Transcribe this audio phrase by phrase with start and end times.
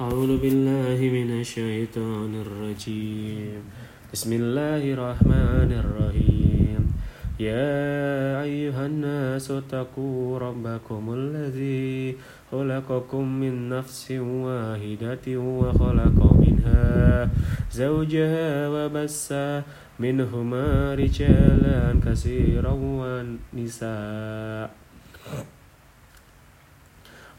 [0.00, 3.60] أعوذ بالله من الشيطان الرجيم.
[4.08, 6.80] بسم الله الرحمن الرحيم.
[7.36, 12.16] يا أيها الناس اتقوا ربكم الذي
[12.48, 17.28] خلقكم من نفس واحدة وخلق منها
[17.68, 19.28] زوجها وبس
[20.00, 24.68] منهما رجالا كثيرا ونساء.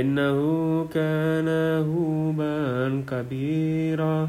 [0.00, 0.36] إنه
[0.94, 1.48] كان
[1.84, 2.54] هوبا
[3.10, 4.28] كبيرا.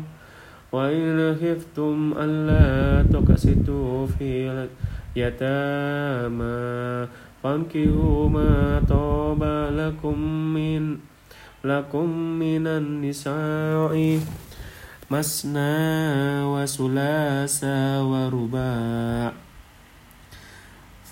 [0.73, 4.49] وإن خفتم ألا تقسطوا في
[5.15, 7.07] اليتامى
[7.43, 9.43] فانكحوا ما طاب
[9.77, 10.17] لكم
[10.53, 10.97] من
[11.63, 14.19] لكم من النساء
[15.11, 15.79] مثنى
[16.43, 17.63] وثلاث
[18.09, 19.33] ورباع.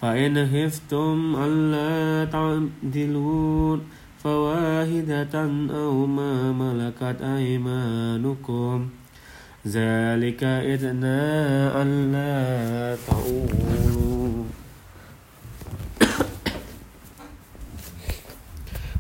[0.02, 3.78] فإن خفتم ألا تعدلوا
[4.24, 5.36] فواحدة
[5.74, 8.90] أو ما ملكت أيمانكم
[9.68, 11.22] ذلك إدنى
[11.82, 14.44] ألا تعولوا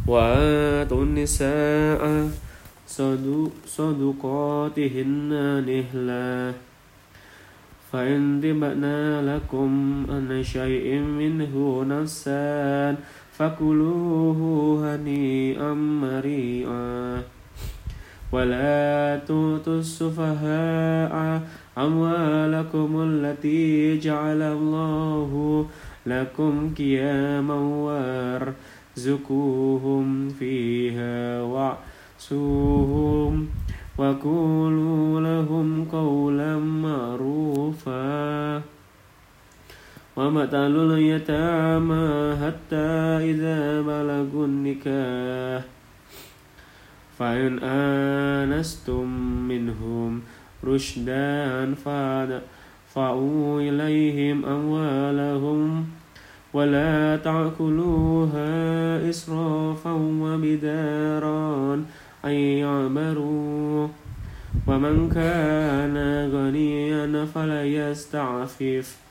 [0.07, 2.29] وآتوا النساء
[3.67, 5.29] صدقاتهن
[5.67, 6.53] نهلا
[7.91, 9.69] فإن دبنا لكم
[10.09, 12.95] أن شيء منه نفسا
[13.41, 14.39] فكلوه
[14.85, 17.21] هنيئا مريئا.
[18.31, 21.41] ولا تؤتوا السفهاء
[21.77, 25.65] أموالكم التي جعل الله
[26.05, 27.55] لكم قياما
[28.97, 33.47] وارزقوهم فيها واعسوهم
[33.97, 38.61] وقولوا لهم قولا معروفا.
[40.15, 42.89] ومثل اليتامى حتى
[43.31, 45.63] إذا بلغوا النكاح
[47.19, 49.07] فإن آنستم
[49.47, 50.21] منهم
[50.63, 55.85] رشدا فادفعوا إليهم أموالهم
[56.53, 58.49] ولا تأكلوها
[59.09, 61.73] إسرافا وبدارا
[62.25, 63.87] أن يعمروا
[64.67, 65.97] ومن كان
[66.33, 69.10] غنيا فليستعفف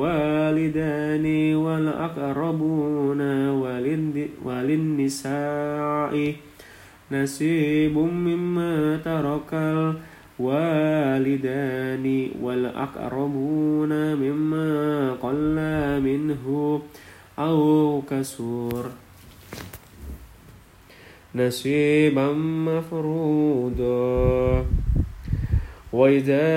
[0.00, 3.20] الوالدان والأقربون
[4.44, 6.34] وللنساء
[7.12, 9.50] نصيب مما ترك
[10.40, 12.06] الوالدان
[12.42, 15.56] والأقربون مما قل
[16.00, 16.44] منه
[17.38, 18.90] أو كسور.
[21.34, 22.32] نصيبا
[22.68, 24.00] مفروضا.
[25.92, 26.48] وإذا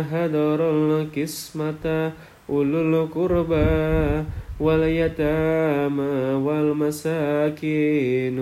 [0.00, 2.12] هدر القسمة
[2.50, 4.24] أولو القربى
[4.60, 8.38] واليتامى والمساكين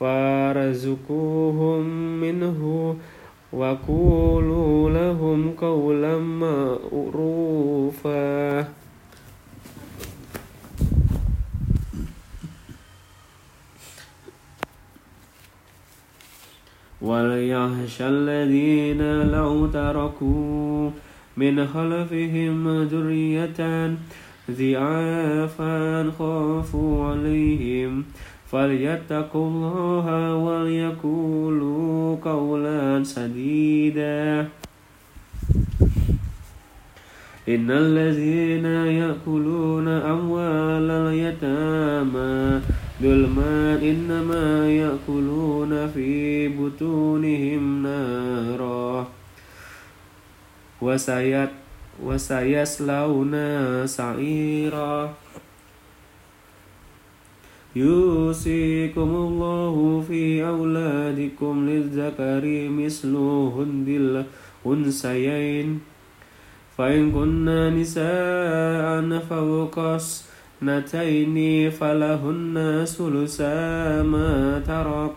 [0.00, 1.84] فارزقوهم
[2.20, 2.96] منه
[3.52, 6.18] وقولوا لهم قولا
[6.92, 7.96] معروفا.
[17.02, 20.90] وليخشى الذين لو تركوا
[21.36, 23.94] من خلفهم ذرية
[24.50, 28.04] ضعافا خافوا عليهم.
[28.52, 34.48] فليتقوا الله وليقولوا قولا سديدا.
[37.48, 42.60] إن الذين يأكلون أموال اليتامى
[43.02, 49.15] ظلما إنما يأكلون في بطونهم نارا.
[50.86, 51.50] وسيت
[52.06, 53.34] وسيصلون
[53.86, 55.14] سعيرا.
[57.76, 63.12] يوصيكم الله في أولادكم للذكر مثل
[63.56, 65.68] هند الأنثيين.
[66.78, 71.36] فإن كنا نساء فوق اثنتين
[71.70, 73.58] فلهن ثلثا
[74.02, 75.16] ما ترك.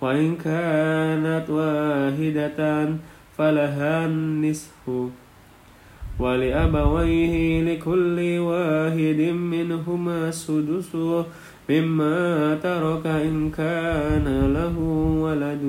[0.00, 2.60] وإن كانت واحدة
[3.42, 4.90] فلها النصف
[6.18, 10.96] ولأبويه لكل واحد منهما السدس
[11.70, 14.78] مما ترك إن كان له
[15.26, 15.64] ولد.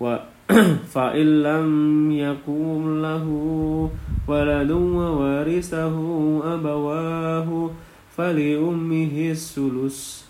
[0.94, 1.70] فإن لم
[2.10, 3.26] يكن له
[4.28, 5.96] ولد وورثه
[6.54, 7.70] أبواه
[8.16, 10.29] فلأمه الثلث.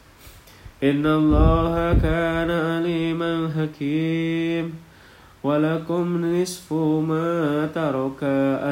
[0.83, 4.73] إن الله كان عليما حكيم
[5.43, 8.23] ولكم نصف ما ترك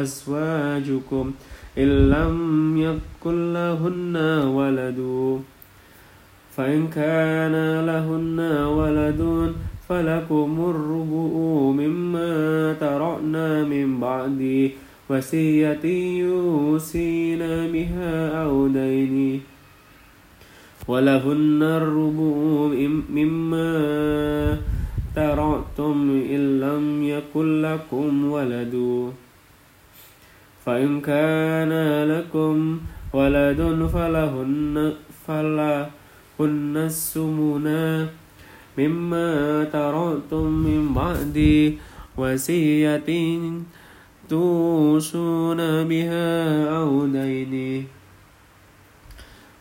[0.01, 1.31] أزواجكم
[1.77, 2.37] إن لم
[2.77, 4.15] يكن لهن
[4.47, 4.99] ولد
[6.57, 9.53] فإن كان لهن ولد
[9.89, 11.31] فلكم الربع
[11.81, 14.71] مما ترعنا من بعد
[15.09, 15.85] وصية
[16.25, 17.39] يوصين
[17.73, 19.41] بها أو دين
[20.89, 22.73] ولهن الربع
[23.13, 23.71] مما
[25.15, 25.97] ترعتم
[26.33, 28.75] إن لم يكن لكم ولد.
[30.65, 31.73] فإن كان
[32.13, 32.79] لكم
[33.13, 33.61] ولد
[33.93, 34.93] فلهن
[35.27, 38.07] فلهن السمنا
[38.77, 41.37] مما ترعتم من بعد
[42.17, 43.09] وصية
[44.29, 46.29] توصون بها
[46.77, 47.55] أو دين.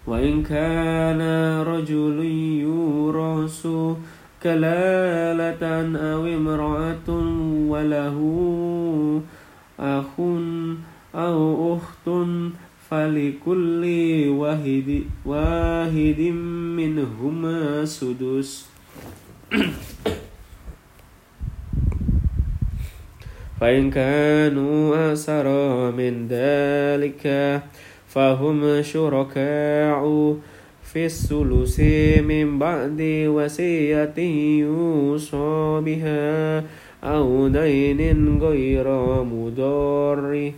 [0.09, 1.21] وإن كان
[1.61, 2.25] رجل
[2.65, 3.67] يورث
[4.43, 5.63] كلالة
[5.97, 7.09] أو امرأة
[7.69, 8.19] وله
[9.81, 10.15] أخ
[11.15, 12.07] أو أخت
[12.91, 13.85] فلكل
[14.29, 16.21] واحد واحد
[16.81, 18.67] منهما سدس.
[23.61, 25.47] فإن كانوا أكثر
[25.93, 27.25] من ذلك
[28.09, 30.03] فهم شركاء
[30.93, 31.81] في الثلث
[32.25, 34.19] من بعد وصية
[34.59, 36.65] يوصى بها
[37.05, 38.89] أو دين غير
[39.25, 40.53] مضار.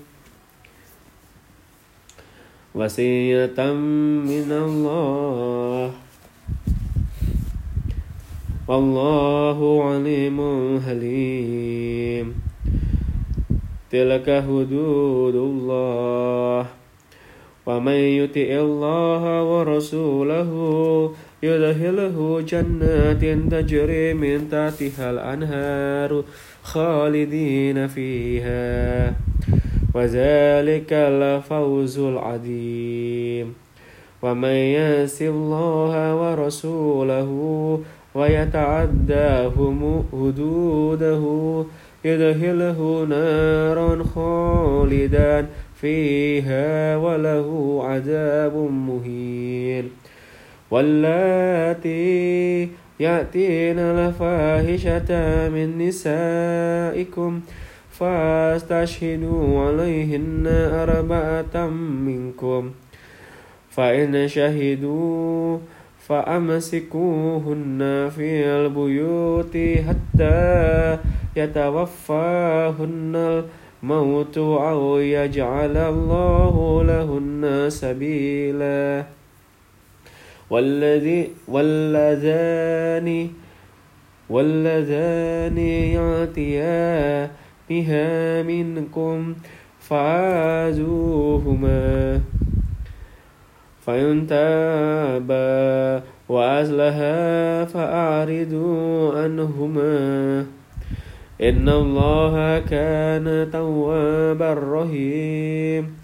[2.74, 3.60] وصية
[4.30, 5.92] من الله.
[8.68, 10.38] والله عليم
[10.80, 12.34] حليم.
[13.90, 16.79] تلك حدود الله.
[17.70, 20.50] ومن يطع الله ورسوله
[21.42, 26.24] يدخله جنات تجري من تحتها الأنهار
[26.62, 29.14] خالدين فيها.
[29.94, 33.54] وذلك الفوز العظيم.
[34.22, 37.30] ومن يأس الله ورسوله
[38.14, 39.50] ويتعدى
[40.12, 41.24] حدوده
[42.04, 45.46] يدخله نارا خالدا
[45.80, 49.90] فيها وله عذاب مهين.
[50.70, 52.68] واللاتي
[53.00, 55.10] يأتين الفاحشة
[55.48, 57.40] من نسائكم
[57.90, 61.66] فاستشهدوا عليهن أربعة
[62.06, 62.70] منكم.
[63.70, 65.58] فإن شهدوا
[66.08, 69.56] فأمسكوهن في البيوت
[69.88, 70.98] حتى
[71.36, 73.44] يتوفاهن
[73.82, 79.04] موت أو يجعل الله لهن سبيلا.
[80.50, 83.30] والذي واللذان
[84.30, 85.58] واللذان
[85.98, 87.30] يعطيا
[87.70, 89.34] بها منكم
[89.80, 91.00] فعازوهما
[93.86, 100.59] فإن تابا وأزلها فأعرضوا عنهما.
[101.42, 105.96] إن الله كان توابا رحيم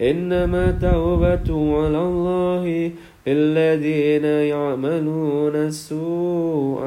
[0.00, 1.48] إنما توبة
[1.80, 2.90] على الله
[3.28, 6.80] الذين يعملون السوء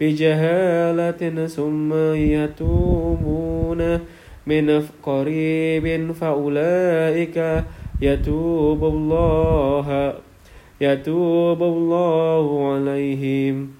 [0.00, 3.98] بجهالة ثم يتوبون
[4.46, 7.64] من قريب فأولئك
[8.02, 10.14] يتوب الله
[10.80, 13.79] يتوب الله عليهم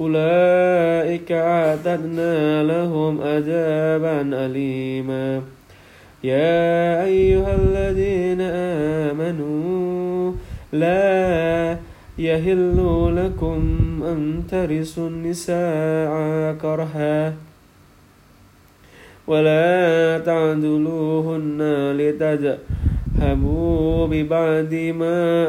[0.00, 5.42] أولئك أعتدنا لهم عذابا أليما.
[6.24, 8.40] يا أيها الذين
[9.10, 10.32] آمنوا
[10.72, 11.76] لا
[12.18, 12.76] يهل
[13.16, 13.60] لكم
[14.04, 16.12] أن ترثوا النساء
[16.62, 17.34] كرها
[19.26, 21.58] ولا تعدلوهن
[21.98, 23.46] لتذهبوا
[24.06, 25.46] ببعد ما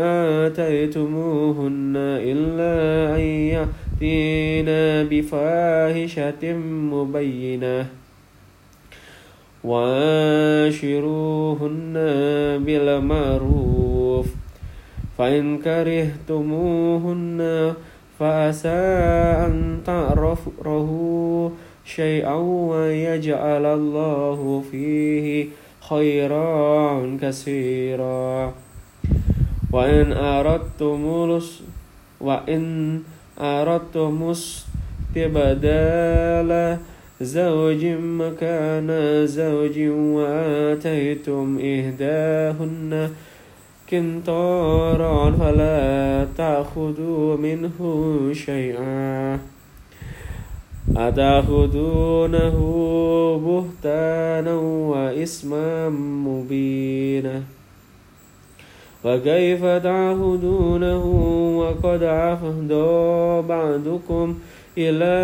[0.47, 1.93] آتيتموهن
[2.31, 3.67] إلا أن
[4.01, 6.53] يأتينا بفاحشة
[6.93, 7.85] مبينة.
[9.63, 10.73] وعاشروهن
[12.65, 14.27] بالمعروف.
[15.17, 17.39] فإن كرهتموهن
[18.19, 18.69] فعسى
[19.47, 21.49] أن تعرفوا
[21.85, 22.35] شيئا
[22.69, 25.45] ويجعل الله فيه
[25.89, 28.53] خيرا كثيرا.
[29.71, 31.05] وإن أردتم
[32.21, 33.01] وإن
[33.41, 34.23] أردتم
[35.15, 36.51] استبدال
[37.21, 38.89] زوج مكان
[39.25, 43.09] زوج وآتيتم إهداهن
[43.89, 47.79] كنطارا فلا تأخذوا منه
[48.33, 49.39] شيئا
[50.97, 52.57] أتأخذونه
[53.45, 54.55] بهتانا
[54.91, 55.89] وإسما
[56.27, 57.43] مبينا
[59.07, 61.05] وكيف تعهدونه
[61.59, 62.71] وقد عفض
[63.47, 64.37] بعضكم
[64.77, 65.17] إلى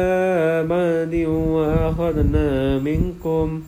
[0.68, 3.62] بعد وأخذنا منكم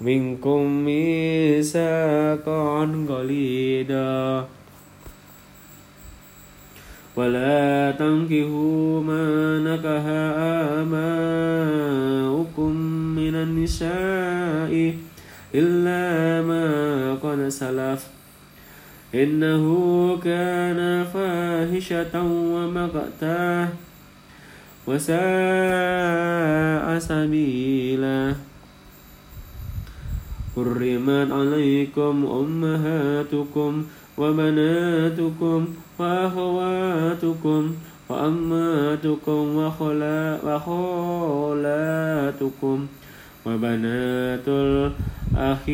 [0.00, 2.24] منكم ميثاقا
[3.08, 4.48] غليظا
[7.16, 10.04] ولا تنكحوا ما نكح
[10.78, 12.72] آباؤكم
[13.18, 14.94] من النساء
[15.54, 16.64] إلا ما
[17.14, 18.17] قد سلف.
[19.14, 19.64] إنه
[20.24, 22.22] كان فاحشة
[22.54, 23.68] ومقتا
[24.86, 25.18] وساء
[26.98, 28.34] سبيلا.
[30.56, 33.84] حرمت عليكم أمهاتكم
[34.18, 35.66] وبناتكم
[35.98, 37.74] وأخواتكم
[38.08, 40.46] وأماتكم وخالاتكم
[43.46, 45.64] وبنات الأخ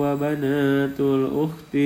[0.00, 1.76] وبنات الأخت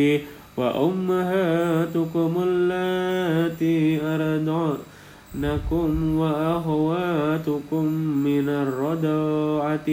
[0.58, 7.84] وأمهاتكم اللاتي أرضعنكم وأخواتكم
[8.26, 9.88] من الرضاعة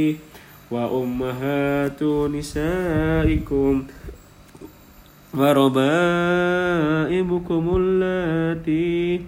[0.72, 3.84] وأمهات نسائكم
[6.36, 9.22] وربائبكم اللاتي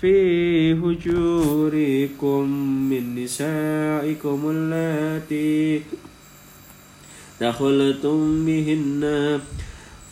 [0.00, 0.16] في
[0.72, 2.42] هجوركم
[2.90, 5.82] من نسائكم اللاتي
[7.40, 9.02] دخلتم بهن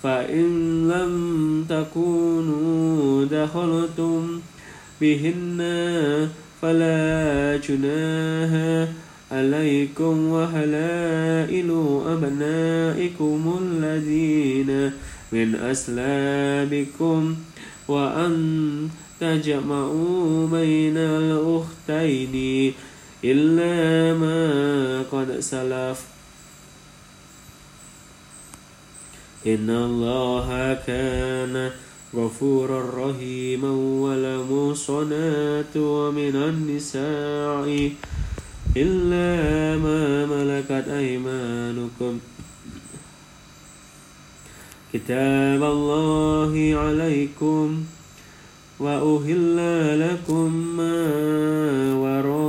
[0.03, 0.49] فإن
[0.89, 4.41] لم تكونوا دخلتم
[5.01, 5.59] بهن
[6.63, 8.89] فلا جناح
[9.33, 11.71] عليكم وهلائل
[12.07, 14.93] أبنائكم الذين
[15.33, 17.37] من أسلابكم
[17.89, 18.89] وأن
[19.21, 22.73] تجمعوا بين الأختين
[23.25, 26.10] إلا ما قد سلف
[29.47, 31.71] إن الله كان
[32.15, 33.71] غفورا رحيما
[34.05, 37.93] ولمحصنات ومن النساء
[38.77, 39.33] إلا
[39.81, 42.19] ما ملكت أيمانكم.
[44.93, 47.85] كتاب الله عليكم
[48.81, 49.57] وأهل
[50.01, 50.97] لكم ما
[51.95, 52.40] وراء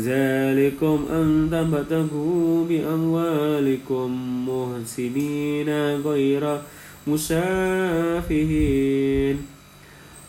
[0.00, 4.08] ذلكم أن تبتغوا بأموالكم
[4.48, 6.58] محسنين غير
[7.06, 8.56] مسافهين.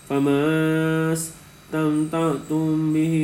[0.10, 3.16] فما استمتعتم به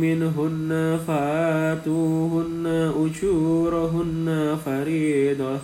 [0.00, 5.58] منهن فآتوهن أجورهن فريضة.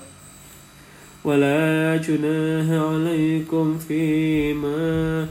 [1.25, 5.27] ولا جناح عليكم فيما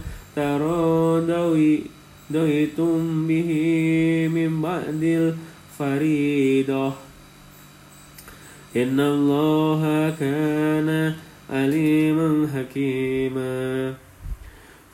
[2.34, 3.50] تراضيتم به
[4.34, 5.34] من بعد
[5.80, 6.94] الفريضة.
[8.76, 11.14] إن الله كان
[11.50, 13.94] عليما حكيما.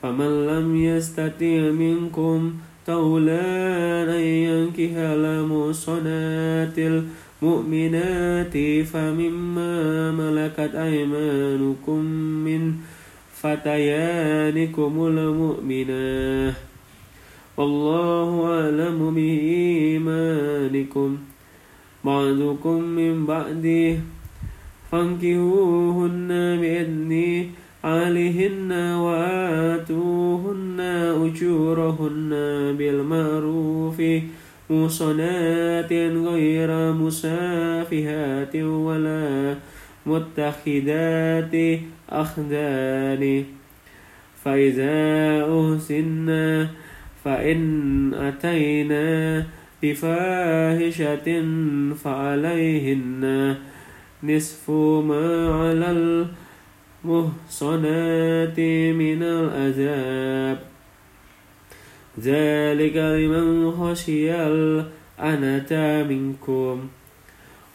[0.02, 2.54] فمن لم يستطع منكم
[2.86, 12.04] طولا أن ينكح المحصنات المؤمنات فمما ملكت أيمانكم
[12.44, 12.74] من
[13.34, 16.73] فتيانكم المؤمنات
[17.56, 21.18] والله أعلم بإيمانكم.
[22.04, 23.96] بعضكم من بعده
[24.92, 26.28] فانكهوهن
[26.60, 27.12] بإذن
[27.84, 28.72] عليهن
[29.04, 30.80] وآتوهن
[31.24, 32.30] أجورهن
[32.78, 34.02] بالمعروف
[34.70, 39.54] محصنات غير مسافهات ولا
[40.06, 41.54] متخذات
[42.10, 43.44] أخدان.
[44.44, 44.94] فإذا
[45.44, 46.28] أحسن
[47.24, 49.46] فإن أتينا
[49.82, 51.44] بفاحشة
[51.94, 53.54] فعليهن
[54.22, 54.70] نصف
[55.10, 55.90] ما على
[57.04, 58.60] المحصنات
[59.00, 60.58] من العذاب.
[62.20, 65.72] ذلك لمن خشي الأنة
[66.08, 66.88] منكم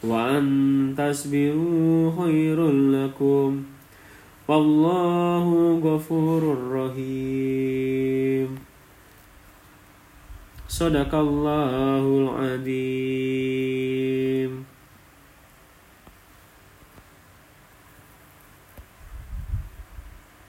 [0.03, 3.63] وأن تصبروا خير لكم.
[4.48, 8.69] والله غفور رحيم.
[10.79, 13.59] صدق الله العظيم